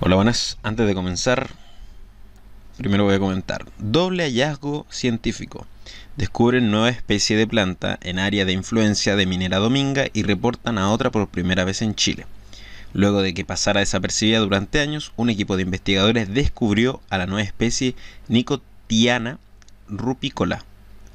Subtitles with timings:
[0.00, 0.58] Hola, buenas.
[0.62, 1.50] Antes de comenzar,
[2.76, 3.66] primero voy a comentar.
[3.78, 5.66] Doble hallazgo científico.
[6.16, 10.92] Descubren nueva especie de planta en área de influencia de Minera Dominga y reportan a
[10.92, 12.26] otra por primera vez en Chile.
[12.92, 17.42] Luego de que pasara desapercibida durante años, un equipo de investigadores descubrió a la nueva
[17.42, 17.96] especie
[18.28, 19.40] Nicotiana
[19.88, 20.64] rupicola,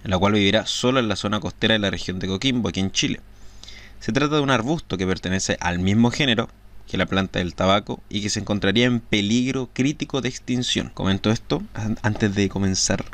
[0.03, 2.91] la cual vivirá solo en la zona costera de la región de Coquimbo, aquí en
[2.91, 3.21] Chile.
[4.01, 6.49] Se trata de un arbusto que pertenece al mismo género
[6.87, 10.91] que la planta del tabaco y que se encontraría en peligro crítico de extinción.
[10.93, 11.63] Comento esto
[12.01, 13.05] antes de comenzar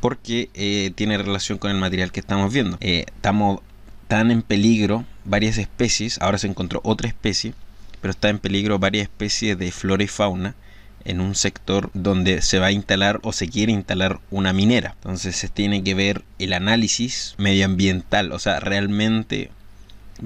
[0.00, 2.78] porque eh, tiene relación con el material que estamos viendo.
[2.80, 3.60] Eh, estamos
[4.06, 7.54] tan en peligro varias especies, ahora se encontró otra especie,
[8.00, 10.54] pero está en peligro varias especies de flora y fauna
[11.04, 14.94] en un sector donde se va a instalar o se quiere instalar una minera.
[14.96, 19.50] Entonces se tiene que ver el análisis medioambiental, o sea, realmente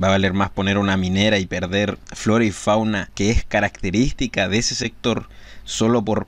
[0.00, 4.48] va a valer más poner una minera y perder flora y fauna que es característica
[4.48, 5.28] de ese sector
[5.64, 6.26] solo por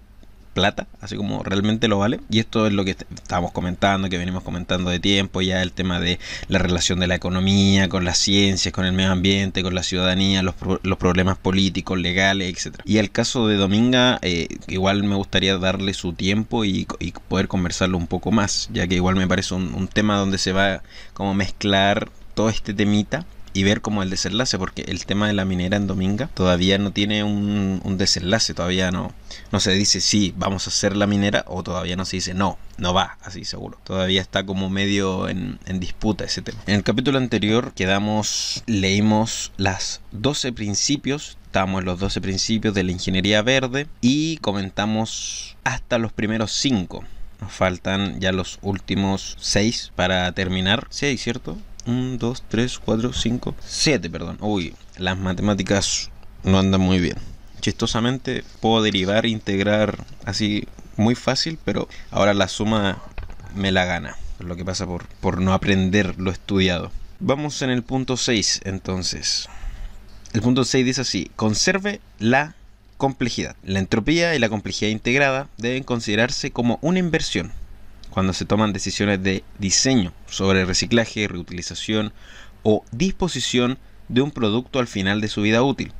[0.54, 2.20] plata, así como realmente lo vale.
[2.30, 6.00] Y esto es lo que estábamos comentando, que venimos comentando de tiempo, ya el tema
[6.00, 9.82] de la relación de la economía con las ciencias, con el medio ambiente, con la
[9.82, 12.76] ciudadanía, los, los problemas políticos, legales, etc.
[12.84, 16.86] Y el caso de Dominga, eh, igual me gustaría darle su tiempo y,
[17.28, 20.52] poder conversarlo un poco más, ya que igual me parece un, un tema donde se
[20.52, 25.32] va como mezclar todo este temita y ver como el desenlace, porque el tema de
[25.32, 29.14] la minera en Dominga todavía no tiene un, desenlace, todavía no,
[29.52, 32.58] no se dice sí, vamos a hacer la minera, o todavía no se dice no,
[32.76, 33.78] no va, así seguro.
[33.84, 36.60] Todavía está como medio en, en disputa ese tema.
[36.66, 42.90] En el capítulo anterior quedamos, leímos las 12 principios, en los 12 principios de la
[42.90, 47.04] ingeniería verde y comentamos hasta los primeros 5.
[47.40, 50.88] Nos faltan ya los últimos 6 para terminar.
[50.90, 51.56] Sí, ¿cierto?
[51.86, 54.38] 1, 2, 3, 4, 5, 7, perdón.
[54.40, 56.10] Uy, las matemáticas
[56.42, 57.16] no andan muy bien.
[57.60, 63.02] Chistosamente puedo derivar, integrar así muy fácil, pero ahora la suma
[63.54, 64.16] me la gana.
[64.38, 66.90] Lo que pasa por, por no aprender lo estudiado.
[67.20, 69.48] Vamos en el punto 6 entonces.
[70.32, 72.54] El punto 6 dice así, conserve la
[72.96, 73.56] complejidad.
[73.62, 77.52] La entropía y la complejidad integrada deben considerarse como una inversión
[78.14, 82.12] cuando se toman decisiones de diseño sobre reciclaje, reutilización
[82.62, 83.76] o disposición
[84.08, 85.92] de un producto al final de su vida útil.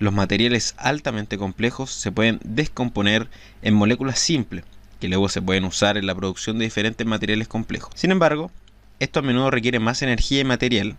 [0.00, 3.28] Los materiales altamente complejos se pueden descomponer
[3.62, 4.64] en moléculas simples,
[4.98, 7.92] que luego se pueden usar en la producción de diferentes materiales complejos.
[7.94, 8.50] Sin embargo,
[8.98, 10.96] esto a menudo requiere más energía y material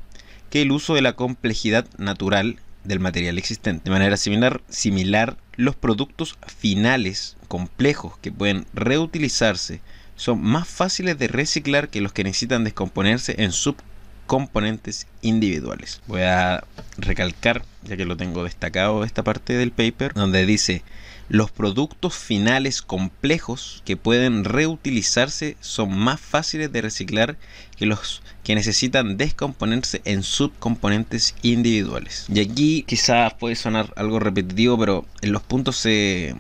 [0.50, 2.56] que el uso de la complejidad natural
[2.86, 3.84] del material existente.
[3.84, 9.82] De manera similar, similar los productos finales complejos que pueden reutilizarse
[10.18, 16.02] son más fáciles de reciclar que los que necesitan descomponerse en subcomponentes individuales.
[16.08, 16.64] Voy a
[16.98, 20.84] recalcar, ya que lo tengo destacado esta parte del paper, donde dice
[21.30, 27.38] los productos finales complejos que pueden reutilizarse son más fáciles de reciclar
[27.76, 32.26] que los que necesitan descomponerse en subcomponentes individuales.
[32.34, 36.34] Y aquí quizás puede sonar algo repetitivo, pero en los puntos se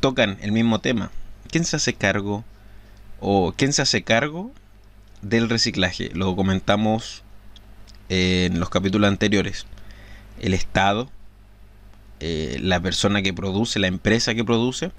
[0.00, 1.12] tocan el mismo tema.
[1.50, 2.44] ¿Quién se hace cargo
[3.26, 4.52] o quién se hace cargo
[5.22, 6.10] del reciclaje.
[6.12, 7.22] Lo comentamos
[8.10, 9.64] en los capítulos anteriores.
[10.40, 11.10] El Estado,
[12.20, 14.92] eh, la persona que produce, la empresa que produce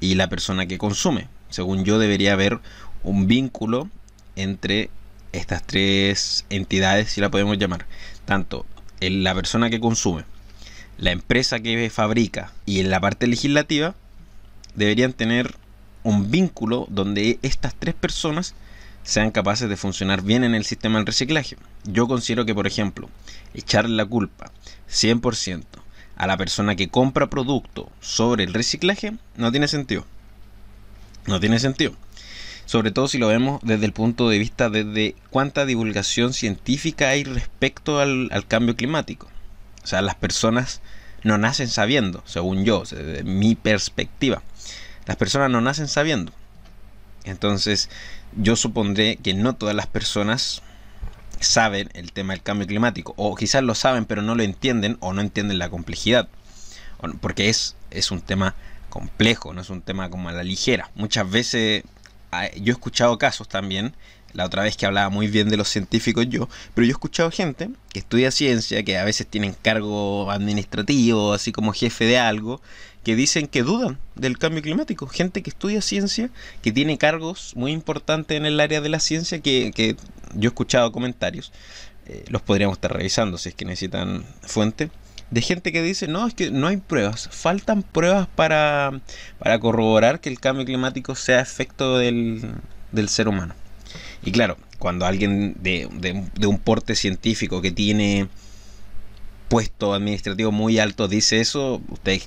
[0.00, 1.28] y la persona que consume.
[1.50, 2.60] Según yo debería haber
[3.02, 3.90] un vínculo
[4.36, 4.88] entre
[5.32, 7.84] estas tres entidades, si la podemos llamar.
[8.24, 8.64] Tanto
[9.02, 10.24] la persona que consume,
[10.96, 13.94] la empresa que fabrica y en la parte legislativa
[14.74, 15.56] deberían tener
[16.02, 18.54] un vínculo donde estas tres personas
[19.02, 21.56] sean capaces de funcionar bien en el sistema del reciclaje.
[21.84, 23.08] Yo considero que, por ejemplo,
[23.54, 24.52] echarle la culpa
[24.88, 25.64] 100%
[26.16, 30.04] a la persona que compra producto sobre el reciclaje no tiene sentido.
[31.26, 31.92] No tiene sentido.
[32.66, 37.24] Sobre todo si lo vemos desde el punto de vista de cuánta divulgación científica hay
[37.24, 39.28] respecto al, al cambio climático.
[39.82, 40.80] O sea, las personas
[41.22, 44.42] no nacen sabiendo, según yo, desde mi perspectiva.
[45.10, 46.30] Las personas no nacen sabiendo.
[47.24, 47.90] Entonces,
[48.36, 50.62] yo supondré que no todas las personas
[51.40, 53.14] saben el tema del cambio climático.
[53.16, 56.28] O quizás lo saben, pero no lo entienden o no entienden la complejidad.
[57.20, 58.54] Porque es, es un tema
[58.88, 60.92] complejo, no es un tema como a la ligera.
[60.94, 61.82] Muchas veces
[62.60, 63.96] yo he escuchado casos también
[64.32, 67.30] la otra vez que hablaba muy bien de los científicos yo, pero yo he escuchado
[67.30, 72.60] gente que estudia ciencia, que a veces tienen cargo administrativo, así como jefe de algo,
[73.04, 75.06] que dicen que dudan del cambio climático.
[75.06, 76.30] Gente que estudia ciencia,
[76.62, 79.96] que tiene cargos muy importantes en el área de la ciencia, que, que
[80.34, 81.52] yo he escuchado comentarios,
[82.06, 84.90] eh, los podríamos estar revisando si es que necesitan fuente,
[85.30, 89.00] de gente que dice, no, es que no hay pruebas, faltan pruebas para,
[89.38, 92.52] para corroborar que el cambio climático sea efecto del,
[92.92, 93.54] del ser humano.
[94.22, 98.28] Y claro, cuando alguien de, de, un porte científico que tiene
[99.48, 102.20] puesto administrativo muy alto dice eso, usted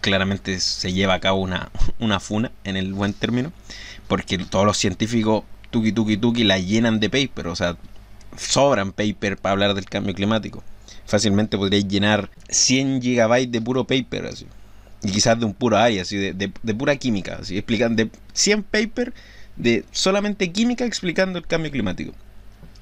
[0.00, 3.52] claramente se lleva a cabo una, una funa, en el buen término,
[4.06, 7.76] porque todos los científicos, tuki tuki tuki, la llenan de paper, o sea,
[8.36, 10.62] sobran paper para hablar del cambio climático.
[11.06, 14.46] Fácilmente podríais llenar 100 gigabytes de puro paper, así.
[15.02, 18.62] Y quizás de un puro área, así, de, de, pura química, así, explican de 100
[18.62, 19.12] paper
[19.56, 22.12] de solamente química explicando el cambio climático.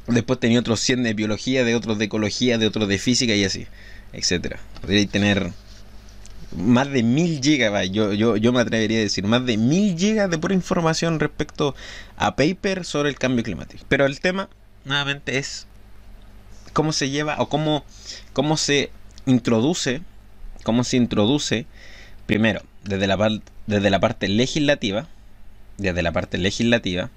[0.07, 3.45] Después tenía otros 100 de biología, de otros de ecología, de otros de física y
[3.45, 3.67] así,
[4.13, 4.59] etcétera.
[4.81, 5.53] Podríais tener
[6.57, 10.31] más de 1000 gigabytes, yo, yo, yo me atrevería a decir, más de 1000 gigas
[10.31, 11.75] de pura información respecto
[12.17, 13.85] a paper sobre el cambio climático.
[13.89, 14.49] Pero el tema,
[14.85, 15.67] nuevamente, es
[16.73, 17.85] cómo se lleva o cómo,
[18.33, 18.91] cómo se
[19.27, 20.03] introduce,
[20.65, 21.67] cómo se introduce,
[22.27, 25.09] primero, desde la, desde la parte legislativa,
[25.83, 27.11] desde la parte legislativa,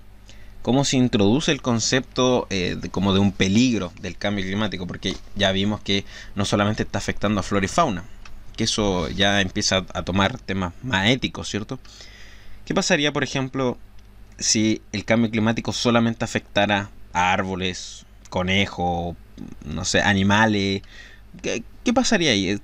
[0.62, 5.16] cómo se introduce el concepto eh, de, como de un peligro del cambio climático, porque
[5.36, 8.04] ya vimos que no solamente está afectando a flora y fauna,
[8.58, 11.80] que eso ya empieza a tomar temas más éticos, ¿cierto?
[12.66, 13.78] ¿Qué pasaría, por ejemplo,
[14.40, 19.16] si el cambio climático solamente afectara a árboles, conejos,
[19.66, 20.82] no sé, animales?
[21.44, 22.60] ¿Qué, pasaría ahí?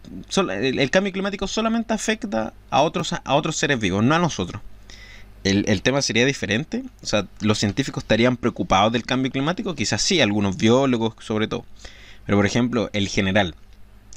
[0.49, 4.61] El, cambio climático solamente afecta a otros, a otros seres vivos, no a nosotros.
[5.43, 6.83] El, el, tema sería diferente.
[7.01, 11.65] O sea, los científicos estarían preocupados del cambio climático, quizás sí, algunos biólogos sobre todo.
[12.25, 13.55] Pero por ejemplo, el general,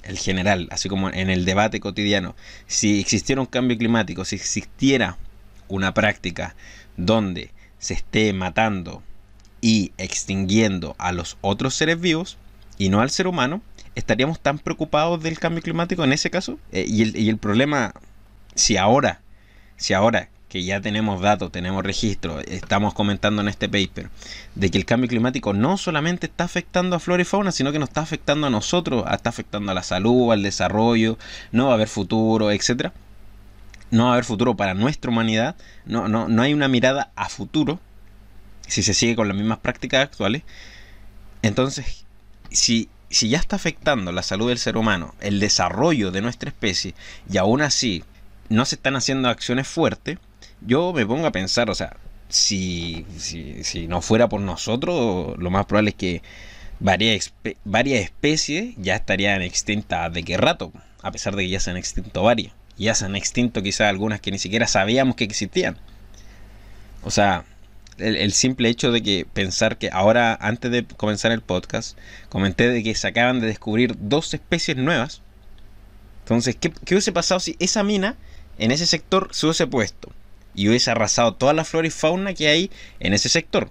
[0.02, 2.36] el general, así como en el debate cotidiano,
[2.66, 5.16] si existiera un cambio climático, si existiera
[5.68, 6.54] una práctica
[6.96, 9.02] donde se esté matando
[9.60, 12.36] y extinguiendo a los otros seres vivos
[12.76, 13.62] y no al ser humano,
[13.94, 16.58] ¿estaríamos tan preocupados del cambio climático en ese caso?
[16.72, 17.94] Eh, y, el, y el problema,
[18.54, 19.22] si ahora,
[19.76, 24.08] si ahora que ya tenemos datos, tenemos registro, estamos comentando en este paper,
[24.54, 27.80] de que el cambio climático no solamente está afectando a flora y fauna, sino que
[27.80, 31.18] nos está afectando a nosotros, está afectando a la salud, al desarrollo,
[31.50, 32.92] no va a haber futuro, etcétera.
[33.90, 35.56] No va a haber futuro para nuestra humanidad,
[35.86, 37.80] no, no, no hay una mirada a futuro
[38.68, 40.44] si se sigue con las mismas prácticas actuales.
[41.42, 42.06] Entonces,
[42.52, 46.94] si, si ya está afectando la salud del ser humano, el desarrollo de nuestra especie,
[47.28, 48.04] y aún así
[48.48, 50.18] no se están haciendo acciones fuertes,
[50.66, 51.96] yo me pongo a pensar, o sea,
[52.28, 56.22] si, si, no fuera por nosotros, lo más probable es que
[56.81, 57.32] varias,
[57.64, 60.72] varias especies ya estarían extintas de qué rato,
[61.02, 62.52] a pesar de que ya se han extinto varias.
[62.76, 65.78] Ya se han extinto quizás algunas que ni siquiera sabíamos que existían.
[67.05, 67.44] O sea,
[67.99, 71.96] el, el, simple hecho de que pensar que ahora, antes de comenzar el podcast,
[72.31, 75.22] comenté de que se acaban de descubrir dos especies nuevas.
[76.25, 78.17] Entonces, ¿qué, qué hubiese pasado si esa mina
[78.58, 80.10] en ese sector se hubiese puesto?
[80.54, 82.70] Y hubiese arrasado toda la flora y fauna que hay
[83.00, 83.70] en ese sector.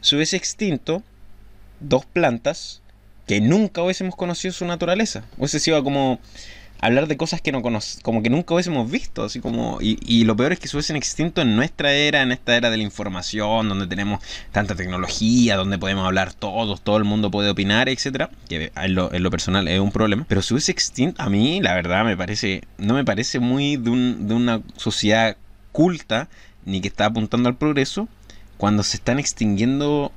[0.00, 1.02] Se hubiese extinto
[1.80, 2.82] dos plantas
[3.26, 5.24] que nunca hubiésemos conocido su naturaleza.
[5.38, 6.20] Hubiese sido como
[6.80, 7.62] hablar de cosas que no
[8.02, 10.96] como que nunca hubiésemos visto, así como y, y, lo peor es que se hubiesen
[10.96, 15.78] extinto en nuestra era, en esta era de la información, donde tenemos tanta tecnología, donde
[15.78, 19.92] podemos hablar todos, todo el mundo puede opinar, etcétera, que en lo, personal es un
[19.92, 23.76] problema, pero se hubiese extinto, a mí la verdad me parece no me parece muy
[23.76, 25.36] de, un, de una sociedad
[25.72, 26.28] culta
[26.64, 28.08] ni que está apuntando al progreso
[28.56, 30.12] cuando se están extinguiendo,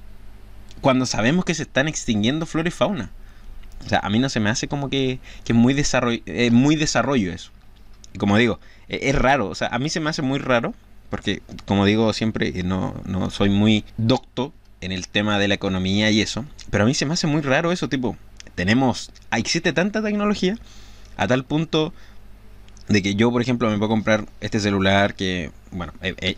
[0.81, 3.09] cuando sabemos que se están extinguiendo flora y fauna.
[3.85, 6.75] O sea, a mí no se me hace como que, que es muy desarrollo, muy
[6.75, 7.51] desarrollo eso.
[8.13, 10.73] Y como digo, e, es, raro, o sea, a mí se me hace muy raro,
[11.09, 15.55] porque como digo siempre, eh, no, no soy muy docto en el tema de la
[15.55, 18.17] economía y eso, pero a mí se me hace muy raro eso, tipo,
[18.55, 20.57] tenemos, existe tanta tecnología
[21.17, 21.93] a tal punto
[22.87, 26.35] de que yo, por ejemplo, me puedo comprar este celular que, bueno, es,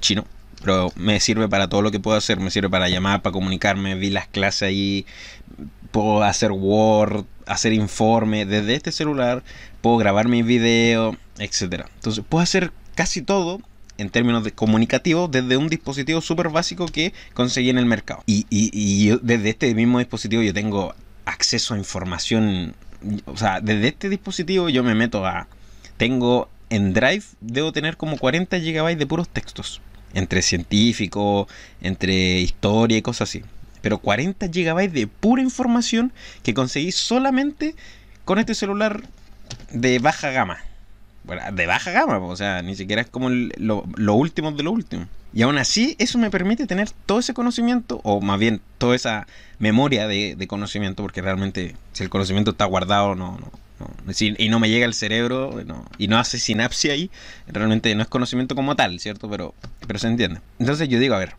[0.00, 0.24] chino,
[0.64, 2.40] pero me sirve para todo lo que puedo hacer.
[2.40, 5.06] Me sirve para llamar, para comunicarme, vi las clases ahí,
[5.90, 9.42] puedo hacer Word, hacer informe desde este celular,
[9.80, 11.86] puedo grabar mis videos, etcétera.
[11.96, 13.60] Entonces, puedo hacer casi todo
[13.98, 18.22] en términos de comunicativos desde un dispositivo súper básico que conseguí en el mercado.
[18.26, 20.94] Y, y, y desde este mismo dispositivo yo tengo
[21.24, 22.74] acceso a información.
[23.26, 25.48] O sea, desde este dispositivo yo me meto a
[26.02, 29.80] tengo en Drive, debo tener como 40 GB de puros textos.
[30.14, 31.46] Entre científico,
[31.80, 33.44] entre historia y cosas así.
[33.82, 37.76] Pero 40 GB de pura información que conseguí solamente
[38.24, 39.04] con este celular
[39.70, 40.58] de baja gama.
[41.22, 45.06] Bueno, de baja gama, o sea, ni siquiera es como lo, último de lo último.
[45.32, 49.28] Y aún así, eso me permite tener todo ese conocimiento, o más bien toda esa
[49.60, 53.38] memoria de, conocimiento, porque realmente si el conocimiento está guardado no,
[54.18, 55.60] y no me llega al cerebro
[55.98, 57.10] y no hace sinapsia ahí,
[57.46, 59.28] realmente no es conocimiento como tal, ¿cierto?
[59.28, 59.54] Pero,
[59.86, 60.40] pero se entiende.
[60.58, 61.34] Entonces yo digo, a ver,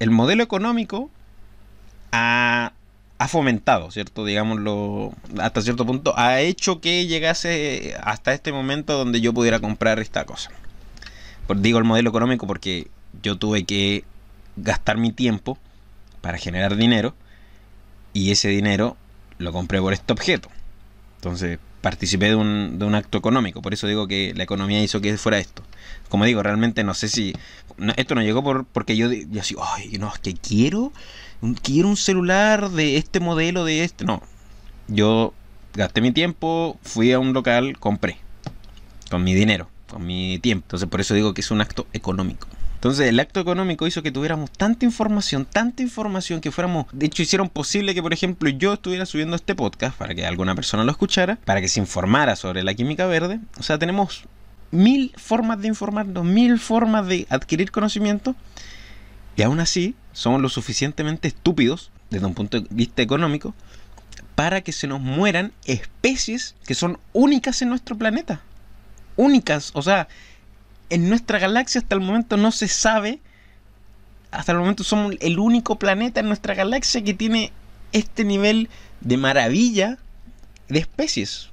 [0.00, 1.10] el modelo económico
[2.12, 2.72] ha,
[3.18, 4.24] ha fomentado, ¿cierto?
[4.24, 9.98] Digámoslo, hasta cierto punto, ha hecho que llegase hasta este momento donde yo pudiera comprar
[9.98, 10.50] esta cosa.
[11.56, 12.88] digo el modelo económico porque
[13.22, 14.04] yo tuve que
[14.56, 15.58] gastar mi tiempo
[16.20, 17.14] para generar dinero
[18.12, 18.96] y ese dinero
[19.38, 20.48] lo compré por este objeto.
[21.16, 25.02] Entonces participé de un, de un acto económico, por eso digo que la economía hizo
[25.02, 25.62] que fuera esto.
[26.08, 27.34] Como digo, realmente no sé si...
[27.96, 30.94] esto no llegó por, porque yo, yo ay, no, es que quiero,
[31.62, 34.06] quiero un celular de este modelo, de este...
[34.06, 34.22] No,
[34.88, 35.34] yo
[35.74, 38.16] gasté mi tiempo, fui a un local, compré,
[39.10, 40.64] con mi dinero, con mi tiempo.
[40.64, 42.48] Entonces por eso digo que es un acto económico.
[42.84, 47.22] Entonces el acto económico hizo que tuviéramos tanta información, tanta información que fuéramos, de hecho
[47.22, 50.90] hicieron posible que por ejemplo yo estuviera subiendo este podcast para que alguna persona lo
[50.90, 53.40] escuchara, para que se informara sobre la química verde.
[53.58, 54.24] O sea, tenemos
[54.70, 58.36] mil formas de informarnos, mil formas de adquirir conocimiento
[59.34, 63.54] y aún así somos lo suficientemente estúpidos desde un punto de vista económico
[64.34, 68.42] para que se nos mueran especies que son únicas en nuestro planeta.
[69.16, 70.06] Únicas, o sea,
[70.94, 73.18] en nuestra galaxia hasta el momento no se sabe,
[74.30, 77.50] hasta el momento somos el único planeta en nuestra galaxia que tiene
[77.90, 78.68] este nivel
[79.00, 79.98] de maravilla
[80.68, 81.48] de especies.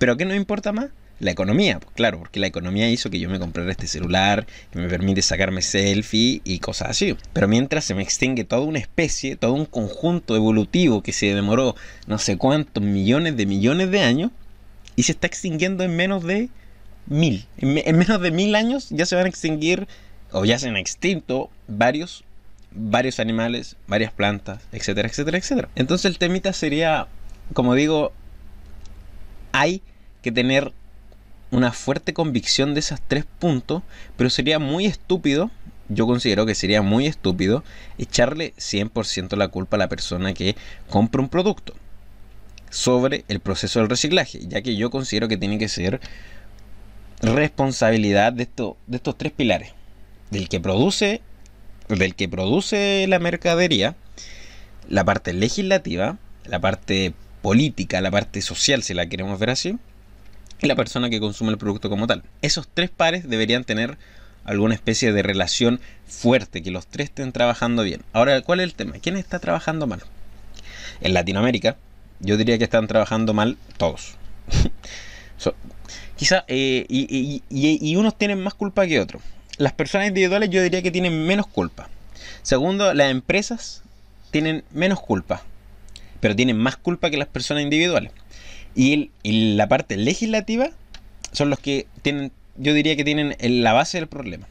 [0.00, 0.88] Pero ¿qué nos importa más?
[1.20, 4.80] La economía, pues claro, porque la economía hizo que yo me comprara este celular, que
[4.80, 7.16] me permite sacarme selfie y cosas así.
[7.32, 11.76] Pero mientras se me extingue toda una especie, todo un conjunto evolutivo que se demoró
[12.08, 14.32] no sé cuántos millones de millones de años
[14.96, 16.48] y se está extinguiendo en menos de
[17.06, 17.46] mil.
[17.58, 19.86] En, menos de mil años ya se van a extinguir
[20.32, 22.24] o ya se han extinto varios,
[22.72, 25.68] varios animales, varias plantas, etcétera, etcétera, etcétera.
[25.74, 27.06] Entonces el temita sería,
[27.52, 28.12] como digo,
[29.52, 29.82] hay
[30.22, 30.72] que tener
[31.50, 33.82] una fuerte convicción de esos tres puntos,
[34.16, 35.50] pero sería muy estúpido,
[35.88, 37.62] yo considero que sería muy estúpido
[37.98, 40.56] echarle 100% la culpa a la persona que
[40.88, 41.74] compra un producto
[42.70, 46.00] sobre el proceso del reciclaje, ya que yo considero que tiene que ser
[47.22, 49.72] responsabilidad de, esto, de estos tres pilares.
[50.30, 51.20] Del que produce,
[51.88, 53.94] del que produce la mercadería,
[54.88, 59.78] la parte legislativa, la parte política, la parte social, si la queremos ver así,
[60.60, 62.22] y la persona que consume el producto como tal.
[62.42, 63.98] Esos tres pares deberían tener
[64.44, 68.02] alguna especie de relación fuerte, que los tres estén trabajando bien.
[68.12, 68.94] Ahora, ¿cuál es el tema?
[69.00, 70.02] ¿Quién está trabajando mal?
[71.00, 71.76] En Latinoamérica,
[72.20, 74.16] yo diría que están trabajando mal todos.
[76.16, 79.22] Quizá, eh, y, unos tienen más culpa que otros.
[79.58, 81.88] Las personas individuales yo diría que tienen menos culpa.
[82.42, 83.82] Segundo, las empresas
[84.30, 85.42] tienen menos culpa,
[86.20, 88.12] pero tienen más culpa que las personas individuales.
[88.74, 90.70] Y, la parte legislativa
[91.32, 94.46] son los que tienen, yo diría que tienen la base del problema.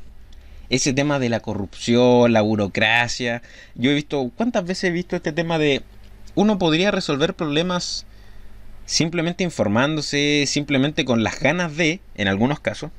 [0.70, 3.42] Ese tema de la corrupción, la burocracia.
[3.76, 5.84] Yo he visto, ¿cuántas veces he visto este tema de
[6.36, 8.06] uno podría resolver problemas
[8.86, 12.92] simplemente informándose, simplemente con las ganas de, en algunos casos,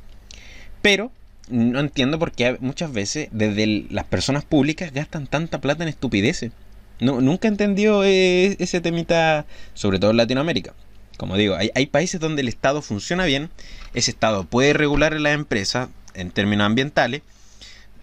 [0.82, 1.10] pero
[1.48, 6.52] no entiendo por qué muchas veces desde las personas públicas gastan tanta plata en estupideces.
[7.00, 10.74] No, nunca entendió eh, ese temita, sobre todo en Latinoamérica.
[11.16, 13.50] Como digo, hay, hay países donde el Estado funciona bien,
[13.94, 17.22] ese Estado puede regular a las empresas en términos ambientales,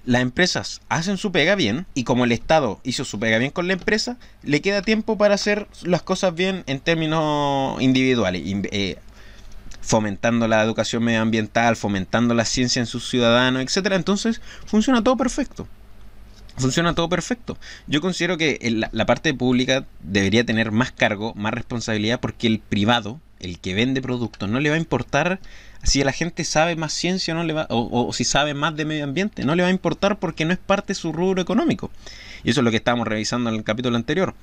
[0.06, 3.68] las empresas hacen su pega bien y como el Estado hizo su pega bien con
[3.68, 8.98] la empresa, le queda tiempo para hacer las cosas bien en términos individuales, eh,
[9.82, 13.94] fomentando la educación medioambiental, fomentando la ciencia en sus ciudadanos, etc.
[13.94, 15.68] Entonces funciona todo perfecto.
[16.58, 17.58] Funciona todo perfecto.
[17.88, 18.60] Yo considero que
[18.92, 24.02] la parte pública debería tener más cargo, más responsabilidad, porque el privado, el que vende
[24.02, 25.40] productos, no le va a importar
[25.84, 29.04] si la gente sabe más ciencia no le va, o, si sabe más de medio
[29.04, 31.90] ambiente, no le va a importar porque no es parte de su rubro económico.
[32.44, 34.34] Y eso es lo que estábamos revisando en el capítulo anterior.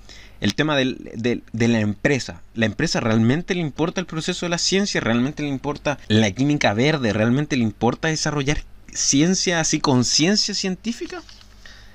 [0.41, 2.43] El tema de la empresa.
[2.55, 5.01] ¿La empresa realmente le importa el proceso de la ciencia?
[5.01, 7.13] ¿Realmente le importa la química verde?
[7.13, 8.63] ¿Realmente le importa desarrollar
[8.93, 11.23] ciencia así, conciencia científica?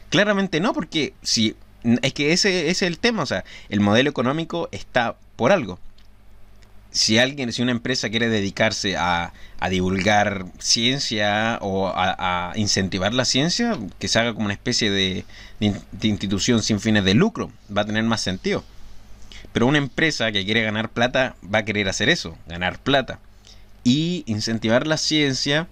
[0.09, 1.55] Claramente no, porque si
[2.01, 5.79] es que ese, ese es el tema, o sea, el modelo económico está por algo
[6.93, 9.33] si alguien, si una empresa quiere dedicarse a,
[9.69, 15.25] divulgar ciencia o a, incentivar la ciencia, que se haga como una especie de,
[15.59, 18.63] institución sin fines de lucro, va a tener más sentido.
[19.51, 23.19] Pero una empresa que quiere ganar plata va a querer hacer eso, ganar plata.
[23.83, 25.67] Y incentivar la ciencia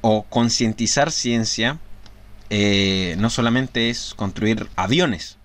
[0.00, 1.78] o concientizar ciencia
[2.48, 5.36] eh, no solamente es construir aviones,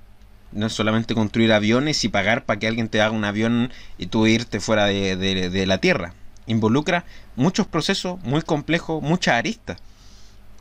[0.55, 4.07] no es solamente construir aviones y pagar para que alguien te haga un avión y
[4.07, 6.13] tú irte fuera de, de la Tierra.
[6.47, 9.77] Involucra muchos procesos muy complejos, muchas aristas.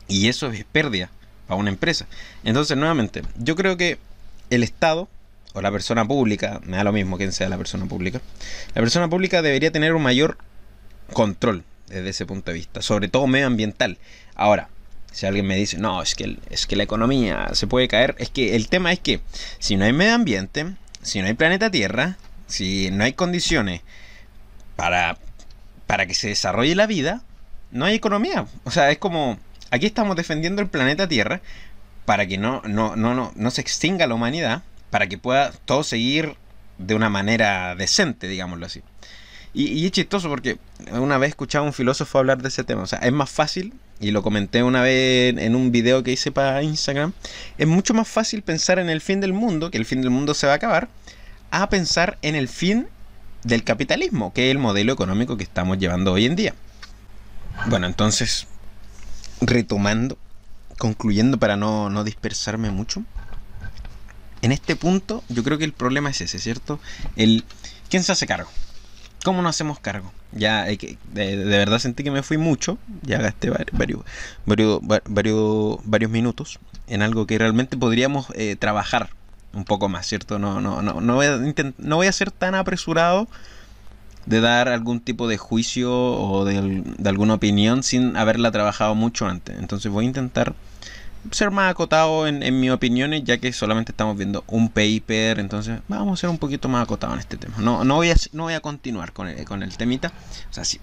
[0.07, 1.09] Y eso es pérdida
[1.47, 2.05] para una empresa.
[2.43, 3.97] Entonces, nuevamente, yo creo que
[4.49, 5.07] el Estado
[5.53, 8.21] o la persona pública, me da lo mismo quién sea la persona pública,
[8.73, 10.37] la persona pública debería tener un mayor
[11.13, 13.97] control desde ese punto de vista, sobre todo medioambiental.
[14.35, 14.69] Ahora,
[15.11, 18.29] si alguien me dice, no, es que, es que la economía se puede caer, es
[18.29, 19.21] que el tema es que
[19.59, 23.81] si no hay medio ambiente, si no hay planeta Tierra, si no hay condiciones
[24.75, 25.17] para,
[25.87, 27.21] para que se desarrolle la vida,
[27.71, 28.45] no hay economía.
[28.63, 29.39] O sea, es como,
[29.71, 31.41] aquí estamos defendiendo el planeta Tierra
[32.05, 35.83] para que no, no, no, no, no se extinga la humanidad, para que pueda todo
[35.83, 36.35] seguir
[36.77, 38.81] de una manera decente, digámoslo así.
[39.53, 40.57] Y, es chistoso porque
[40.91, 42.83] una vez escuchaba a un filósofo hablar de ese tema.
[42.83, 46.31] O sea, es más fácil, y lo comenté una vez en un video que hice
[46.31, 47.13] para Instagram,
[47.57, 50.33] es mucho más fácil pensar en el fin del mundo, que el fin del mundo
[50.33, 50.89] se va a acabar,
[51.51, 52.87] a pensar en el fin
[53.43, 56.53] del capitalismo, que es el modelo económico que estamos llevando hoy en día.
[57.67, 58.47] Bueno, entonces,
[59.39, 60.17] retomando,
[60.77, 63.03] concluyendo para no, no dispersarme mucho,
[64.41, 66.79] en este punto yo creo que el problema es ese, ¿cierto?
[67.15, 67.43] El,
[67.89, 68.49] ¿Quién se hace cargo?
[69.23, 70.11] ¿Cómo nos hacemos cargo?
[70.31, 74.03] Ya de, de, verdad sentí que me fui mucho, ya gasté varios,
[74.45, 79.09] varios, varios, varios minutos en algo que realmente podríamos eh, trabajar
[79.53, 80.37] un poco más, ¿cierto?
[80.37, 81.39] No, no, no, no, voy a
[81.77, 83.27] no voy a ser tan apresurado
[84.25, 89.27] de dar algún tipo de juicio o de, de, alguna opinión sin haberla trabajado mucho
[89.27, 89.57] antes.
[89.57, 90.55] Entonces voy a intentar
[91.31, 95.79] ser más acotado en, en mis opiniones, ya que solamente estamos viendo un paper, entonces
[95.87, 97.55] vamos a ser un poquito más acotado en este tema.
[97.59, 100.11] No, no, voy, a, no voy a continuar con el, con el temita,
[100.49, 100.79] o sea, sí,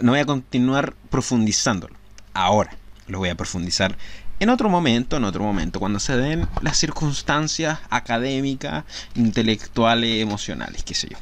[0.00, 1.94] no voy a continuar profundizándolo.
[2.34, 3.96] Ahora lo voy a profundizar
[4.40, 8.84] en otro momento, en otro momento, cuando se den las circunstancias académicas,
[9.16, 11.18] intelectuales, emocionales, qué sé yo.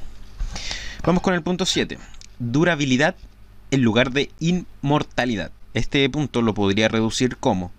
[1.02, 1.98] Vamos con el punto 7.
[2.38, 3.16] Durabilidad
[3.70, 5.50] en lugar de inmortalidad.
[5.72, 7.72] Este punto lo podría reducir como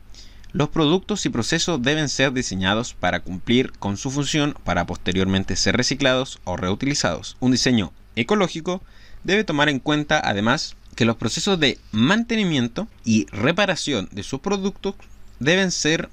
[0.53, 5.75] los productos y procesos deben ser diseñados para cumplir con su función para posteriormente ser
[5.75, 7.35] reciclados o reutilizados.
[7.39, 8.81] Un diseño ecológico
[9.23, 14.95] debe tomar en cuenta además que los procesos de mantenimiento y reparación de sus productos
[15.39, 16.09] deben ser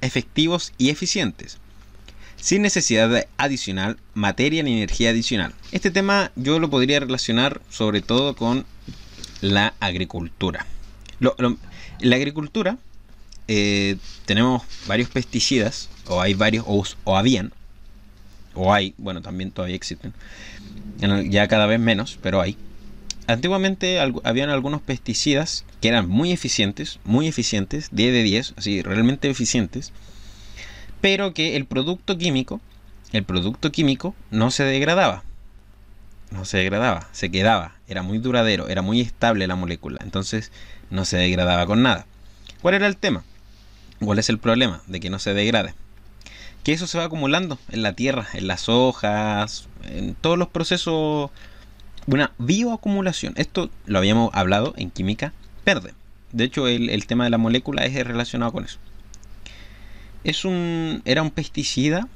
[0.00, 1.58] efectivos y eficientes,
[2.36, 5.54] sin necesidad de adicional materia ni energía adicional.
[5.72, 8.66] Este tema yo lo podría relacionar sobre todo con
[9.40, 10.66] la agricultura.
[11.20, 12.78] la agricultura
[13.48, 17.52] eh, tenemos varios pesticidas, o hay varios, o, habían,
[18.54, 20.12] o hay, bueno, también todavía existen,
[21.28, 22.56] ya cada vez menos, pero hay.
[23.28, 29.28] Antiguamente habían algunos pesticidas que eran muy eficientes, muy eficientes, 10 de 10, así, realmente
[29.28, 29.92] eficientes,
[31.00, 32.60] pero que el producto químico,
[33.12, 35.24] el producto químico no se degradaba,
[36.30, 40.52] no se degradaba, se quedaba, era muy duradero, era muy estable la molécula, entonces
[40.90, 42.06] no se degradaba con nada.
[42.62, 43.24] ¿Cuál era el tema?
[44.00, 44.82] ¿Cuál es el problema?
[44.86, 45.74] De que no se degrade.
[46.62, 51.30] Que eso se va acumulando en la tierra, en las hojas, en todos los procesos.
[52.06, 53.34] Una bioacumulación.
[53.36, 55.32] Esto lo habíamos hablado en química
[55.64, 55.94] verde.
[56.32, 58.78] De hecho, el, tema de la molécula es relacionado con eso.
[60.24, 62.08] Es un, era un pesticida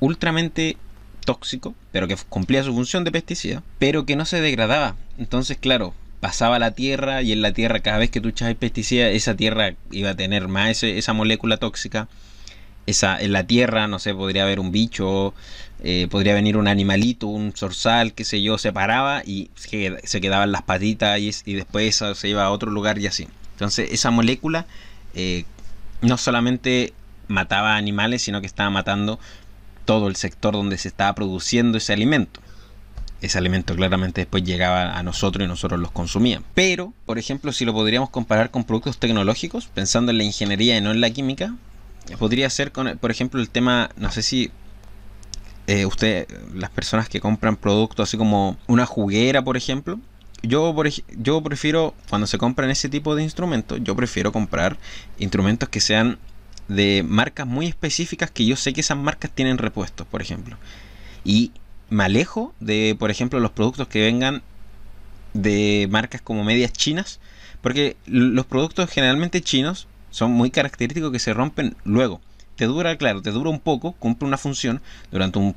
[0.00, 0.76] ultramente
[1.24, 4.96] tóxico, pero que cumplía su función de pesticida, pero que no se degradaba.
[5.18, 5.94] Entonces, claro,
[6.26, 9.74] pasaba la tierra y en la tierra cada vez que tú echas pesticida esa tierra
[9.92, 12.08] iba a tener más esa molécula tóxica.
[12.86, 15.34] Esa en la tierra no sé podría haber un bicho
[15.84, 20.20] eh, podría venir un animalito un zorzal qué sé yo se paraba y se, se
[20.20, 23.28] quedaban las patitas y, después se iba a otro lugar y así.
[23.52, 24.66] Entonces esa molécula
[25.14, 25.44] eh,
[26.00, 26.92] no solamente
[27.28, 29.20] mataba animales sino que estaba matando
[29.84, 32.40] todo el sector donde se estaba produciendo ese alimento
[33.20, 36.48] ese alimento claramente después llegaba a nosotros y nosotros los consumíamos.
[36.54, 40.80] Pero, por ejemplo, si lo podríamos comparar con productos tecnológicos, pensando en la ingeniería y
[40.80, 41.54] no en la química,
[42.18, 44.50] podría ser, con, por ejemplo, el tema, no sé si
[45.66, 49.98] eh, usted, las personas que compran productos así como una juguera, por ejemplo,
[50.42, 54.76] yo, por, yo prefiero, cuando se compran ese tipo de instrumentos, yo prefiero comprar
[55.18, 56.18] instrumentos que sean
[56.68, 60.56] de marcas muy específicas que yo sé que esas marcas tienen repuestos, por ejemplo.
[61.24, 61.52] Y
[61.88, 64.42] me alejo de, por ejemplo, los productos que vengan
[65.34, 67.20] de marcas como medias chinas,
[67.60, 72.20] porque los productos generalmente chinos son muy característicos que se rompen luego.
[72.56, 75.54] Te dura, claro, te dura un poco, cumple una función durante un,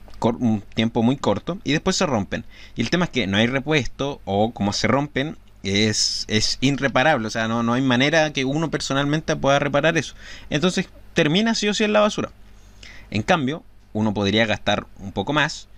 [0.73, 2.43] tiempo muy corto y después se rompen.
[2.75, 7.27] Y el tema es que no hay repuesto o como se rompen es, es irreparable,
[7.27, 10.13] o sea, no, no hay manera que uno personalmente pueda reparar eso.
[10.49, 12.31] Entonces termina sí o sí en la basura.
[13.11, 13.63] En cambio,
[13.93, 15.68] uno podría gastar un poco más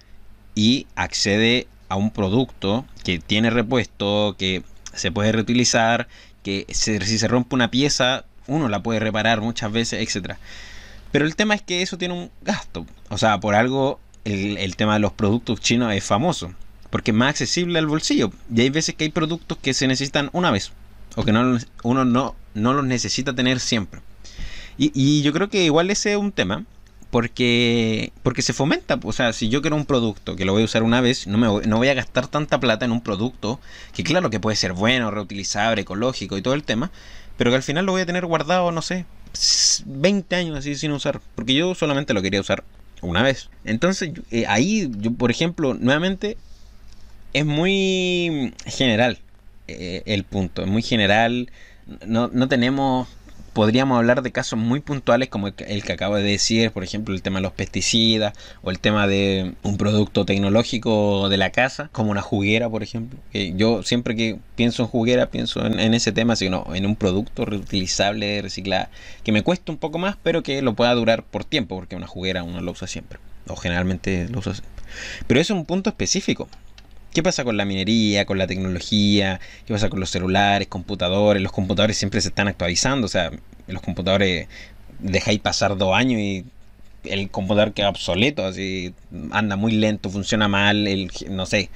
[0.55, 6.07] y accede a un producto que tiene repuesto, que se puede reutilizar,
[6.43, 10.35] que si se rompe una pieza, uno la puede reparar muchas veces, etc.
[11.11, 12.85] Pero el tema es que eso tiene un gasto.
[13.09, 16.53] O sea, por algo el, tema de los productos chinos es famoso.
[16.89, 18.31] Porque es más accesible al bolsillo.
[18.53, 20.71] Y hay veces que hay productos que se necesitan una vez.
[21.15, 24.01] O que no, uno no, no los necesita tener siempre.
[24.77, 26.65] Y, y yo creo que igual ese es un tema
[27.11, 30.65] porque porque se fomenta, o sea, si yo quiero un producto que lo voy a
[30.65, 33.59] usar una vez, no me voy, no voy a gastar tanta plata en un producto
[33.93, 36.89] que claro que puede ser bueno, reutilizable, ecológico y todo el tema,
[37.37, 39.05] pero que al final lo voy a tener guardado, no sé,
[39.85, 42.63] 20 años así sin usar, porque yo solamente lo quería usar
[43.01, 43.49] una vez.
[43.65, 46.37] Entonces, eh, ahí yo, por ejemplo, nuevamente
[47.33, 49.19] es muy general
[49.67, 51.49] eh, el punto, es muy general,
[52.05, 53.09] no, no tenemos
[53.53, 57.21] podríamos hablar de casos muy puntuales como el que acabo de decir, por ejemplo, el
[57.21, 62.11] tema de los pesticidas o el tema de un producto tecnológico de la casa, como
[62.11, 63.19] una juguera, por ejemplo.
[63.33, 68.41] Yo siempre que pienso en juguera pienso en, ese tema, sino en un producto reutilizable,
[68.41, 68.87] reciclado,
[69.23, 72.07] que me cuesta un poco más, pero que lo pueda durar por tiempo, porque una
[72.07, 74.83] juguera uno lo usa siempre, o generalmente lo usa siempre.
[75.27, 76.47] Pero eso es un punto específico.
[77.13, 79.39] ¿Qué pasa con la minería, con la tecnología?
[79.65, 81.43] ¿Qué pasa con los celulares, computadores?
[81.43, 83.05] Los computadores siempre se están actualizando.
[83.05, 83.31] O sea,
[83.67, 84.47] los computadores
[84.99, 86.45] dejáis pasar dos años y
[87.03, 88.93] el computador queda obsoleto, así
[89.31, 91.69] anda muy lento, funciona mal, el, no sé.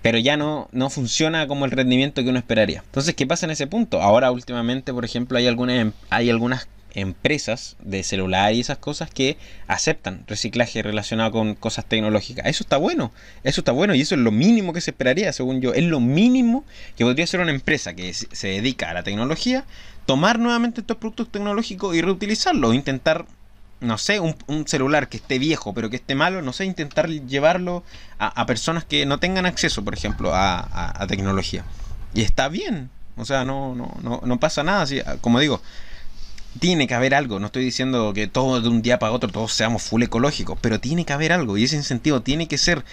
[0.00, 2.82] Pero ya no, no funciona como el rendimiento que uno esperaría.
[2.84, 4.02] Entonces, ¿qué pasa en ese punto?
[4.02, 9.36] Ahora, últimamente, por ejemplo, hay algunas, hay algunas empresas de celular y esas cosas que
[9.66, 12.46] aceptan reciclaje relacionado con cosas tecnológicas.
[12.46, 13.12] Eso está bueno,
[13.44, 15.74] eso está bueno y eso es lo mínimo que se esperaría, según yo.
[15.74, 16.64] Es lo mínimo
[16.96, 19.64] que podría ser una empresa que se dedica a la tecnología,
[20.06, 23.26] tomar nuevamente estos productos tecnológicos y reutilizarlos, intentar
[23.80, 24.36] no sé, un,
[24.68, 27.82] celular que esté viejo pero que esté malo, no sé, intentar llevarlo
[28.18, 31.64] a, personas que no tengan acceso, por ejemplo, a, tecnología.
[32.14, 34.82] Y está bien, o sea, no, no, no, no pasa nada.
[34.82, 35.60] Así, como digo,
[36.58, 37.38] tiene que haber algo.
[37.38, 40.80] No estoy diciendo que todos de un día para otro todos seamos full ecológicos, pero
[40.80, 41.56] tiene que haber algo.
[41.56, 42.84] Y ese incentivo tiene que ser.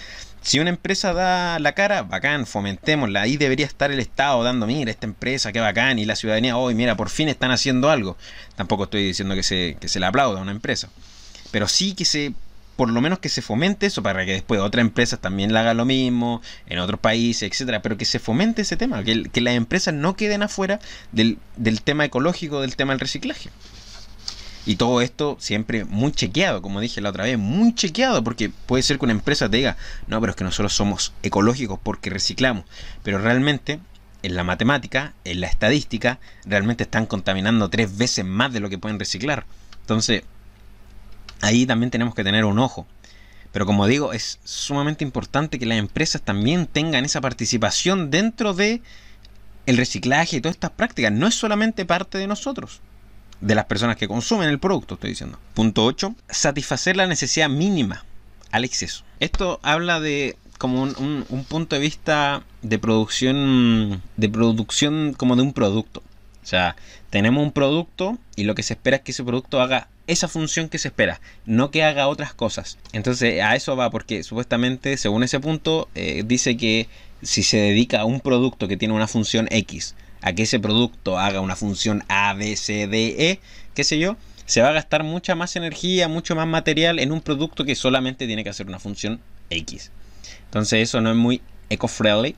[0.42, 3.22] Si una empresa da la cara, bacán, fomentémosla.
[3.22, 5.98] Ahí debería estar el Estado dando, mira, esta empresa, qué bacán.
[5.98, 8.16] Y la ciudadanía, hoy, mira, por fin están haciendo algo.
[8.56, 10.88] Tampoco estoy diciendo que se, que se le aplauda a una empresa.
[11.50, 12.32] Pero sí que se
[12.80, 15.76] por lo menos que se fomente eso para que después otras empresas también la hagan
[15.76, 19.52] lo mismo, en otros países, etcétera, pero que se fomente ese tema, que, que las
[19.52, 20.80] empresas no queden afuera
[21.12, 23.50] del, del tema ecológico, del tema del reciclaje.
[24.64, 28.82] Y todo esto siempre muy chequeado, como dije la otra vez, muy chequeado, porque puede
[28.82, 32.64] ser que una empresa te diga, no, pero es que nosotros somos ecológicos porque reciclamos,
[33.02, 33.78] pero realmente
[34.22, 38.78] en la matemática, en la estadística, realmente están contaminando tres veces más de lo que
[38.78, 39.44] pueden reciclar.
[39.82, 40.22] Entonces,
[41.40, 42.86] ahí también tenemos que tener un ojo.
[43.52, 48.80] Pero como digo, es sumamente importante que las empresas también tengan esa participación dentro de
[49.66, 51.12] el reciclaje y todas estas prácticas.
[51.12, 52.80] No es solamente parte de nosotros,
[53.40, 55.38] de las personas que consumen el producto, estoy diciendo.
[55.54, 56.14] Punto 8.
[56.28, 58.04] Satisfacer la necesidad mínima
[58.52, 59.04] al exceso.
[59.18, 65.42] Esto habla de como un, un punto de vista de producción, de producción como de
[65.42, 66.02] un producto.
[66.42, 66.76] O sea,
[67.10, 70.68] tenemos un producto y lo que se espera es que ese producto haga esa función
[70.68, 72.78] que se espera, no que haga otras cosas.
[72.92, 76.88] Entonces a eso va porque supuestamente, según ese punto, eh, dice que
[77.22, 81.18] si se dedica a un producto que tiene una función X, a que ese producto
[81.18, 83.40] haga una función A, B, C, D, E,
[83.74, 87.20] qué sé yo, se va a gastar mucha más energía, mucho más material en un
[87.20, 89.92] producto que solamente tiene que hacer una función X.
[90.46, 92.34] Entonces eso no es muy eco-friendly,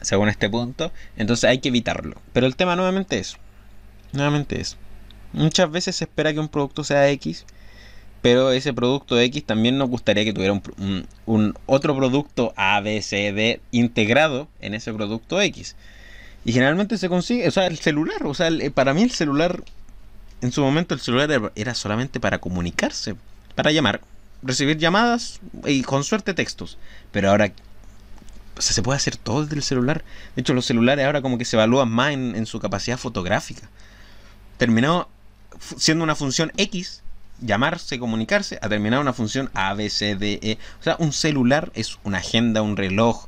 [0.00, 0.92] según este punto.
[1.16, 2.20] Entonces hay que evitarlo.
[2.32, 3.36] Pero el tema nuevamente es,
[4.12, 4.76] nuevamente es,
[5.36, 7.44] Muchas veces se espera que un producto sea X,
[8.22, 10.58] pero ese producto X también nos gustaría que tuviera
[11.26, 15.76] un, otro producto A, B, C, D integrado en ese producto X.
[16.46, 19.62] Y generalmente se consigue, o sea, el celular, o sea, para mí el celular,
[20.40, 23.14] en su momento el celular era solamente para comunicarse,
[23.54, 24.00] para llamar,
[24.42, 26.78] recibir llamadas y con suerte textos.
[27.12, 27.52] Pero ahora
[28.56, 30.02] o sea, se puede hacer todo desde el celular.
[30.34, 33.68] De hecho, los celulares ahora como que se evalúan más en, en su capacidad fotográfica.
[34.56, 35.10] Terminó
[35.76, 37.02] siendo una función X,
[37.40, 40.58] llamarse, comunicarse, a terminar una función A, B, C, D, E.
[40.80, 43.26] O sea, un celular es una agenda, un reloj.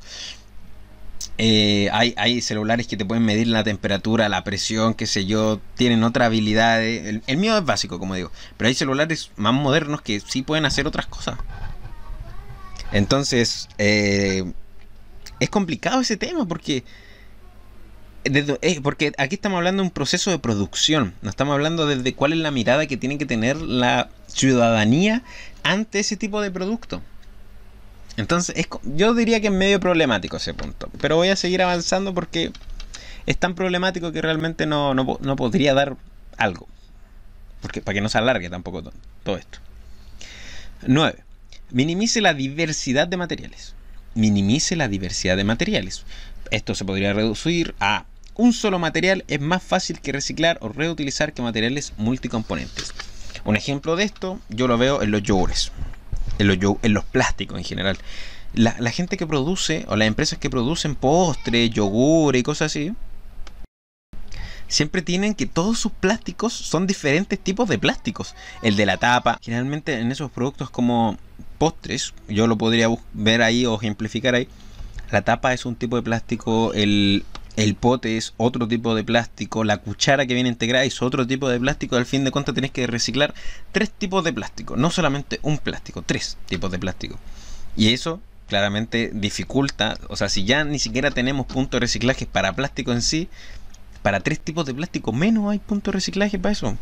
[1.41, 5.61] Eh, hay, hay, celulares que te pueden medir la temperatura, la presión, qué sé yo,
[5.77, 6.83] tienen otra habilidad.
[6.83, 10.87] El, mío es básico, como digo, pero hay celulares más modernos que sí pueden hacer
[10.87, 11.39] otras cosas.
[12.91, 14.53] Entonces, eh,
[15.39, 16.85] es complicado ese tema porque
[18.25, 22.33] eh, porque aquí estamos hablando de un proceso de producción, no estamos hablando desde cuál
[22.33, 25.23] es la mirada que tiene que tener la ciudadanía
[25.63, 27.03] ante ese tipo de producto.
[28.19, 30.91] Entonces, es, yo diría que es medio problemático ese punto.
[31.01, 32.51] Pero voy a seguir avanzando porque
[33.27, 35.97] es tan problemático que realmente no, no, podría dar
[36.37, 36.67] algo.
[37.63, 38.83] Porque, para que no se alargue tampoco
[39.23, 39.61] todo, esto.
[40.87, 41.23] 9.
[41.71, 43.75] Minimice la diversidad de materiales.
[44.15, 46.05] Minimice la diversidad de materiales.
[46.51, 51.33] Esto se podría reducir a un solo material es más fácil que reciclar o reutilizar
[51.33, 52.93] que materiales multicomponentes.
[53.45, 55.73] Un ejemplo de esto yo lo veo en los yogures
[56.39, 57.99] en los, plásticos en general.
[58.55, 62.93] La, gente que produce, o las empresas que producen postres, yogur y cosas así,
[64.69, 68.35] siempre tienen que todos sus plásticos son diferentes tipos de plásticos.
[68.63, 71.19] El de la tapa, generalmente en esos productos como
[71.59, 74.49] postres, yo lo podría ver ahí o ejemplificar ahí.
[75.11, 77.25] La tapa es un tipo de plástico, el,
[77.57, 81.49] el pote es otro tipo de plástico, la cuchara que viene integrada es otro tipo
[81.49, 83.35] de plástico, al fin de cuentas tenés que reciclar
[83.73, 87.19] tres tipos de plástico, no solamente un plástico, tres tipos de plástico.
[87.75, 92.55] Y eso claramente dificulta, o sea, si ya ni siquiera tenemos punto de reciclaje para
[92.55, 93.29] plástico en sí,
[94.03, 96.77] para tres tipos de plástico menos hay punto de reciclaje para eso.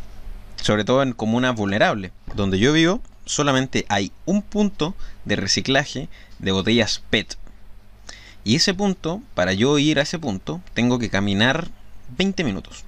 [0.61, 2.11] Sobre todo en comunas vulnerables.
[2.35, 6.09] Donde yo vivo, solamente hay un punto de reciclaje
[6.39, 7.37] de botellas PET
[8.47, 11.67] y ese punto, para yo ir a ese punto, tengo que caminar
[12.17, 12.85] 20 minutos.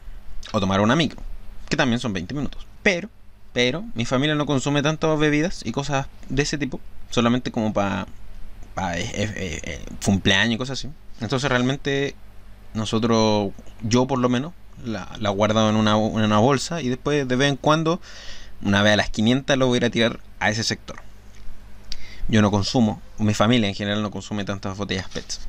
[0.54, 1.22] O tomar una micro,
[1.67, 2.65] que también son 20 minutos.
[2.82, 3.10] Pero,
[3.52, 6.80] pero, mi familia no consume tantas bebidas y cosas de ese tipo.
[7.10, 8.08] Solamente como para
[8.74, 10.89] pa, eh, eh, eh, cumpleaños y cosas así.
[11.19, 12.15] Entonces realmente
[12.74, 14.54] nosotros, yo por lo menos,
[14.86, 18.00] la, la guardo en una, en una bolsa y después de vez en cuando,
[18.62, 21.02] una vez a las 500, lo voy a ir a tirar a ese sector.
[22.30, 25.39] Yo no consumo, mi familia en general no consume tantas botellas PET.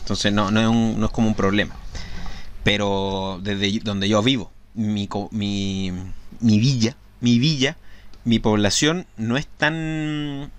[0.00, 1.74] Entonces no, no, es, un, no es como un problema.
[2.62, 5.92] Pero desde donde yo vivo, mi, mi,
[6.40, 7.76] mi villa, mi villa,
[8.24, 10.50] mi población no es tan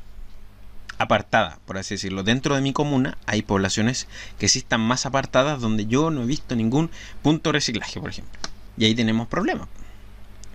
[0.98, 2.24] apartada, por así decirlo.
[2.24, 4.08] Dentro de mi comuna hay poblaciones
[4.40, 6.90] que sí están más apartadas donde yo no he visto ningún
[7.22, 8.40] punto de reciclaje, por ejemplo.
[8.78, 9.68] Y ahí tenemos problemas.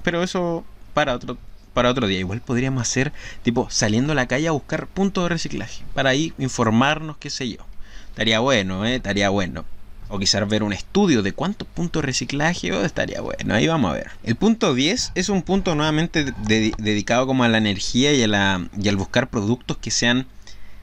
[0.02, 1.38] Pero eso para otro
[1.72, 2.18] para otro día.
[2.18, 6.32] Igual podríamos hacer tipo saliendo a la calle a buscar puntos de reciclaje para ahí
[6.38, 7.66] informarnos, qué sé yo.
[8.08, 8.96] Estaría bueno, ¿eh?
[8.96, 9.64] Estaría bueno.
[10.08, 13.54] O quizás ver un estudio de cuántos puntos de reciclaje oh, estaría bueno.
[13.54, 14.10] Ahí vamos a ver.
[14.22, 16.34] El punto 10 es un punto nuevamente
[16.76, 20.26] dedicado como a la energía y, a la, y al buscar productos que sean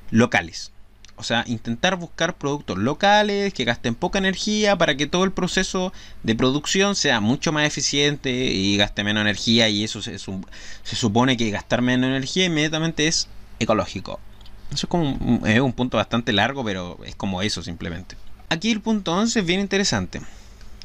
[0.10, 0.71] locales.
[1.19, 5.91] O sea, intentar buscar productos locales que gasten poca energía para que todo el proceso
[6.23, 9.67] de producción sea mucho más eficiente y gaste menos energía.
[9.67, 13.27] Y eso se, se supone que gastar menos energía inmediatamente es
[13.60, 14.21] ecológico.
[14.71, 18.15] Eso es como un, un punto bastante largo, pero es como eso simplemente.
[18.47, 20.21] Aquí el punto 11 es bien interesante,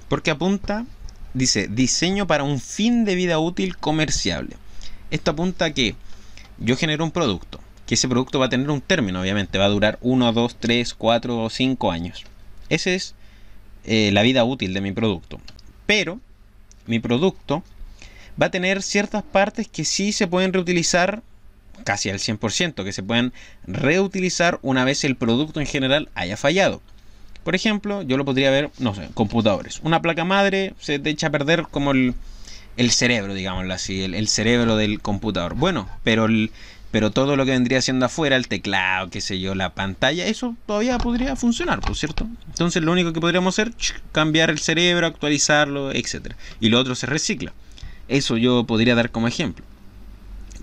[0.08, 0.84] porque apunta,
[1.32, 4.56] dice, diseño para un fin de vida útil comerciable.
[5.12, 5.94] Esto apunta a que
[6.58, 9.68] yo genero un producto, que ese producto va a tener un término, obviamente, va a
[9.68, 12.24] durar 1, 2, 3, 4 o 5 años.
[12.68, 13.14] Esa es
[13.84, 15.40] eh, la vida útil de mi producto.
[15.86, 16.20] Pero
[16.86, 17.62] mi producto
[18.40, 21.22] va a tener ciertas partes que sí se pueden reutilizar
[21.84, 23.32] casi al 100%, que se pueden
[23.66, 26.80] reutilizar una vez el producto en general haya fallado.
[27.42, 29.80] Por ejemplo, yo lo podría ver, no sé, computadores.
[29.82, 32.14] Una placa madre se te echa a perder como el,
[32.90, 35.54] cerebro, digámoslo así, el, cerebro del computador.
[35.54, 36.52] Bueno, pero, el,
[36.94, 40.54] pero todo lo que vendría siendo afuera, el teclado, qué sé yo, la pantalla, eso
[40.64, 42.24] todavía podría funcionar, ¿por cierto?
[42.46, 43.74] Entonces lo único que podríamos hacer,
[44.12, 46.34] cambiar el cerebro, actualizarlo, etc.
[46.60, 47.52] Y lo otro se recicla.
[48.06, 49.64] Eso yo podría dar como ejemplo.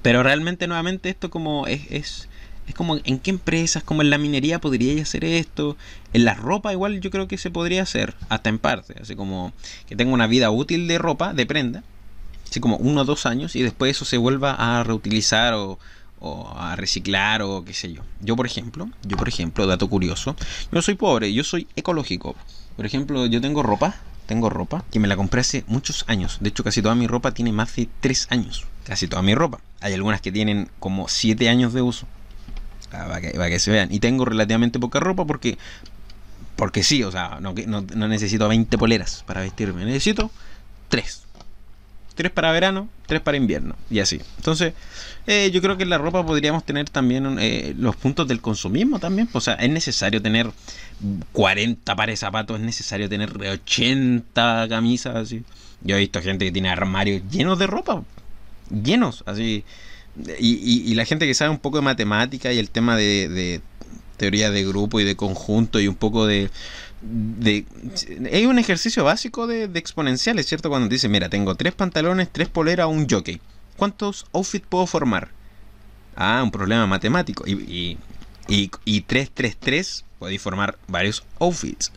[0.04, 2.30] Pero realmente nuevamente esto como es, es,
[2.65, 5.76] es como en qué empresas, como en la minería podría hacer esto.
[6.13, 8.96] En la ropa igual yo creo que se podría hacer, hasta en parte.
[9.02, 9.52] Así como
[9.86, 11.84] que tenga una vida útil de ropa, de prenda.
[12.50, 15.78] Así como uno o dos años y después eso se vuelva a reutilizar o,
[16.21, 18.03] o a reciclar o qué sé yo.
[18.21, 20.36] Yo por ejemplo, yo por ejemplo, dato curioso,
[20.71, 22.36] yo soy pobre, yo soy ecológico.
[22.77, 23.95] Por ejemplo, yo tengo ropa,
[24.27, 26.38] tengo ropa que me la compré hace muchos años.
[26.39, 29.60] De hecho, casi toda mi ropa tiene más de tres años casi toda mi ropa.
[29.79, 32.07] Hay algunas que tienen como 7 años de uso.
[32.91, 33.91] Ah, para, que, se vean.
[33.91, 35.57] Y tengo relativamente poca ropa porque,
[36.55, 39.86] porque sí, o sea, no, no, necesito 20 poleras para vestirme.
[39.86, 40.31] Necesito
[40.89, 41.23] 3.
[42.15, 43.76] 3 para verano, 3 para invierno.
[43.89, 44.21] Y así.
[44.38, 44.74] Entonces,
[45.28, 49.00] eh, yo creo que en la ropa podríamos tener también eh, los puntos del consumismo
[49.00, 49.30] también.
[49.34, 50.52] O sea, es necesario tener
[51.32, 55.43] 40 pares de zapatos, es necesario tener 80 camisas así.
[55.84, 58.04] Yo he visto gente que tiene armarios llenos de ropa
[58.71, 59.63] llenos, así.
[60.39, 63.62] Y, la gente que sabe un poco de matemática y el tema de,
[64.17, 66.50] teoría de grupo y de conjunto y un poco de...
[67.01, 67.65] de
[68.31, 70.69] hay un ejercicio básico de, exponenciales, ¿cierto?
[70.69, 73.41] Cuando dice, mira, tengo tres pantalones, tres poleras, un jockey.
[73.77, 75.29] ¿Cuántos outfits puedo formar?
[76.15, 77.43] Ah, un problema matemático.
[77.47, 77.97] Y,
[78.47, 81.91] y, y, 333 podéis formar varios outfits.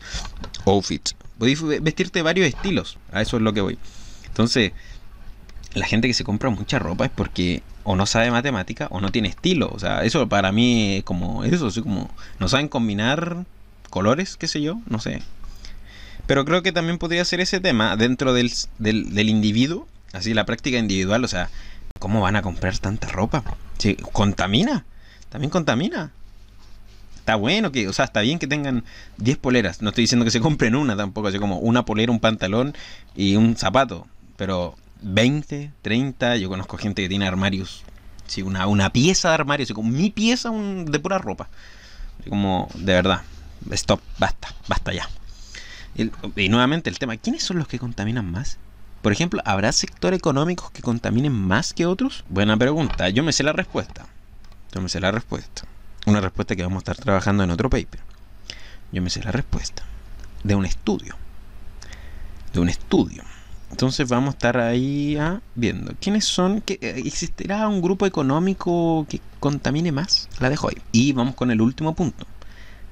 [0.65, 1.15] Outfits.
[1.39, 2.99] Podéis vestirte varios estilos.
[3.13, 3.79] A eso es lo que voy.
[4.27, 4.73] Entonces,
[5.75, 9.13] la gente que se compra mucha ropa es porque o no sabe matemática o no
[9.13, 9.69] tiene estilo.
[9.73, 13.45] O sea, eso para mí es como eso, así como no saben combinar
[13.95, 15.23] colores, qué sé yo, no sé.
[16.27, 20.79] Pero creo que también podría ser ese tema dentro del, del, individuo, así la práctica
[20.79, 21.49] individual, o sea,
[22.01, 23.45] ¿cómo van a comprar tanta ropa?
[23.79, 24.85] Sí, contamina,
[25.29, 26.11] también contamina.
[27.19, 28.83] Está bueno que, o sea, está bien que tengan
[29.19, 29.81] 10 poleras.
[29.81, 32.75] No estoy diciendo que se compren una tampoco, así como una polera, un pantalón
[33.15, 34.09] y un zapato.
[34.37, 37.85] Pero 20, 30, yo conozco gente que tiene armarios,
[38.27, 41.49] sí, una, una pieza de armario, así como mi pieza de pura ropa.
[42.29, 43.23] como, de verdad,
[43.71, 45.09] stop, basta, basta ya.
[45.97, 48.59] Y, nuevamente el tema, ¿quiénes son los que contaminan más?
[49.03, 52.25] Por ejemplo, ¿habrá sectores económicos que contaminen más que otros?
[52.29, 54.07] Buena pregunta, yo me sé la respuesta.
[54.73, 55.63] Yo me sé la respuesta.
[56.07, 58.01] Una respuesta que vamos a estar trabajando en otro paper.
[58.93, 59.85] Yo me sé la respuesta.
[60.43, 61.17] De un estudio.
[62.53, 63.23] De un estudio.
[63.71, 65.95] Entonces vamos a estar ahí ah, viendo.
[66.01, 66.61] ¿Quiénes son?
[66.61, 70.29] Que, eh, ¿Existirá un grupo económico que contamine más?
[70.41, 70.77] La dejo ahí.
[70.93, 72.27] Y vamos con el último punto.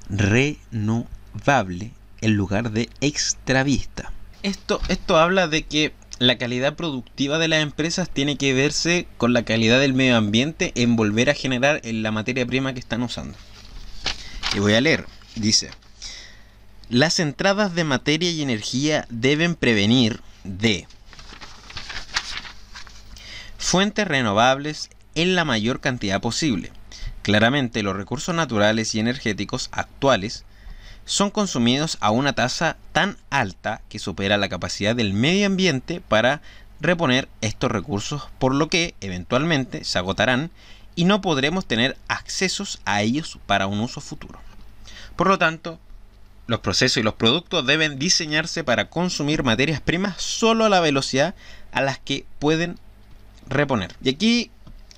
[0.09, 4.11] Renovable en lugar de extravista.
[4.43, 9.33] Esto, esto habla de que la calidad productiva de las empresas tiene que verse con
[9.33, 13.37] la calidad del medio ambiente en volver a generar la materia prima que están usando.
[14.55, 15.05] Y voy a leer.
[15.35, 15.71] Dice,
[16.89, 20.87] las entradas de materia y energía deben prevenir de
[23.57, 26.71] fuentes renovables en la mayor cantidad posible.
[27.23, 30.43] Claramente los recursos naturales y energéticos actuales
[31.05, 36.41] son consumidos a una tasa tan alta que supera la capacidad del medio ambiente para
[36.81, 40.51] reponer estos recursos, por lo que eventualmente se agotarán
[40.95, 44.39] y no podremos tener accesos a ellos para un uso futuro.
[45.15, 45.79] Por lo tanto,
[46.47, 51.35] los procesos y los productos deben diseñarse para consumir materias primas solo a la velocidad
[51.71, 52.77] a las que pueden
[53.47, 53.95] reponer.
[54.03, 54.51] Y aquí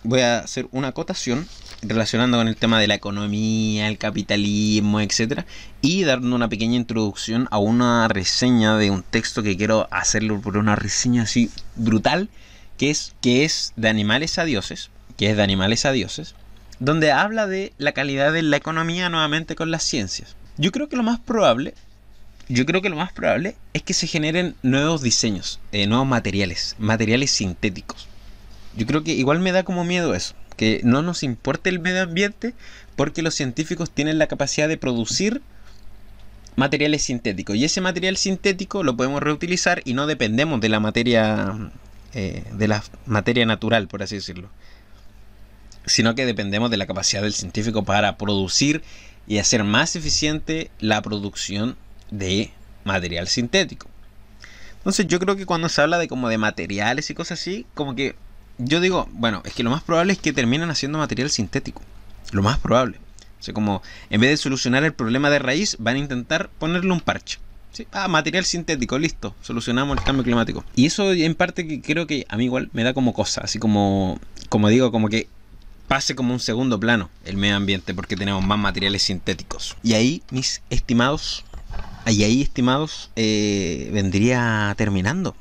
[0.05, 1.47] voy a hacer una acotación
[1.81, 5.45] relacionando con el tema de la economía, el capitalismo, etcétera,
[5.81, 10.57] y dando una pequeña introducción a una reseña de un texto que quiero hacerlo por
[10.57, 12.29] una reseña así brutal,
[12.77, 16.35] que es que es de animales a dioses, que es de animales a dioses,
[16.79, 20.35] donde habla de la calidad de la economía nuevamente con las ciencias.
[20.57, 21.73] Yo creo que lo más probable,
[22.47, 26.75] yo creo que lo más probable es que se generen nuevos diseños, eh, nuevos materiales,
[26.79, 28.07] materiales sintéticos.
[28.75, 32.03] Yo creo que igual me da como miedo eso que no nos importe el medio
[32.03, 32.53] ambiente
[32.95, 35.41] porque los científicos tienen la capacidad de producir
[36.55, 41.71] materiales sintéticos y ese material sintético lo podemos reutilizar y no dependemos de la materia
[42.13, 44.49] eh, de la materia natural por así decirlo
[45.85, 48.81] sino que dependemos de la capacidad del científico para producir
[49.27, 51.77] y hacer más eficiente la producción
[52.11, 52.51] de
[52.83, 53.87] material sintético.
[54.77, 57.95] Entonces yo creo que cuando se habla de como de materiales y cosas así como
[57.95, 58.15] que
[58.57, 61.81] yo digo, bueno, es que lo más probable es que terminen haciendo material sintético.
[62.31, 62.97] Lo más probable.
[63.39, 66.91] O sea, como en vez de solucionar el problema de raíz, van a intentar ponerle
[66.91, 67.39] un parche.
[67.73, 67.85] ¿Sí?
[67.91, 70.63] Ah, material sintético, listo, solucionamos el cambio climático.
[70.75, 73.59] Y eso en parte que creo que a mí igual me da como cosa, así
[73.59, 75.27] como, como digo, como que
[75.89, 79.75] pase como un segundo plano el medio ambiente porque tenemos más materiales sintéticos.
[79.83, 81.43] Y ahí, mis estimados,
[82.07, 85.35] y ahí, estimados, eh, vendría terminando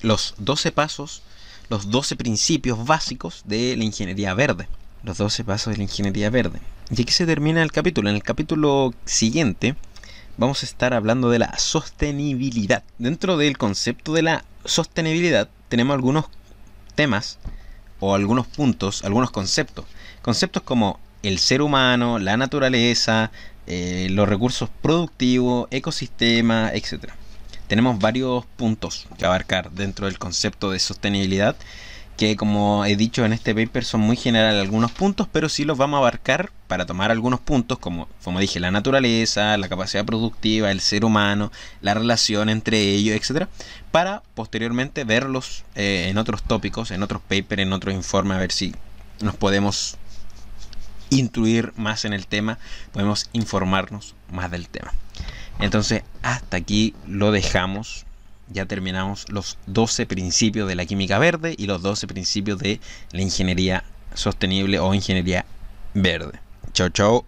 [0.00, 1.22] los 12 pasos
[1.70, 4.66] los 12 principios básicos de la ingeniería verde.
[5.04, 6.60] Los 12 pasos de la ingeniería verde.
[6.90, 8.10] Y aquí se termina el capítulo.
[8.10, 9.76] En el capítulo siguiente
[10.36, 12.82] vamos a estar hablando de la sostenibilidad.
[12.98, 16.24] Dentro del concepto de la sostenibilidad tenemos algunos
[16.96, 17.38] temas
[18.00, 19.84] o algunos puntos, algunos conceptos.
[20.22, 23.30] Conceptos como el ser humano, la naturaleza,
[23.68, 27.19] eh, los recursos productivos, ecosistema, etc
[27.70, 31.54] tenemos varios puntos que abarcar dentro del concepto de sostenibilidad
[32.16, 35.78] que como he dicho en este paper son muy generales algunos puntos, pero sí los
[35.78, 40.72] vamos a abarcar para tomar algunos puntos como, como dije, la naturaleza, la capacidad productiva,
[40.72, 43.48] el ser humano, la relación entre ellos, etcétera,
[43.92, 48.50] para posteriormente verlos eh, en otros tópicos, en otros papers, en otros informes, a ver
[48.50, 48.74] si
[49.20, 49.96] nos podemos
[51.08, 52.58] intuir más en el tema,
[52.92, 54.92] podemos informarnos más del tema.
[55.60, 58.06] Entonces, hasta aquí lo dejamos.
[58.52, 62.80] Ya terminamos los 12 principios de la química verde y los 12 principios de
[63.12, 63.84] la ingeniería
[64.14, 65.44] sostenible o ingeniería
[65.94, 66.40] verde.
[66.72, 67.18] Chao, chao.